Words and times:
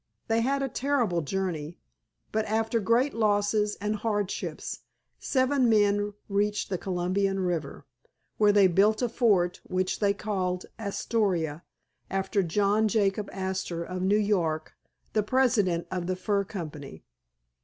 They 0.29 0.41
had 0.41 0.63
a 0.63 0.67
terrible 0.67 1.21
journey, 1.21 1.77
but 2.31 2.45
after 2.45 2.79
great 2.79 3.13
losses 3.13 3.77
and 3.79 3.97
hardships 3.97 4.79
seven 5.19 5.69
men 5.69 6.13
reached 6.27 6.71
the 6.71 6.79
Columbia 6.79 7.35
River, 7.35 7.85
where 8.39 8.51
they 8.51 8.65
built 8.65 9.03
a 9.03 9.07
fort 9.09 9.61
which 9.63 9.99
they 9.99 10.15
called 10.15 10.65
Astoria, 10.79 11.61
after 12.09 12.41
John 12.41 12.87
Jacob 12.87 13.29
Astor 13.31 13.83
of 13.83 14.01
New 14.01 14.17
York, 14.17 14.73
the 15.13 15.21
president 15.21 15.85
of 15.91 16.07
the 16.07 16.15
fur 16.15 16.45
company. 16.45 17.03